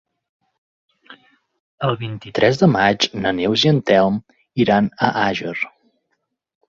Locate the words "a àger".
5.09-5.55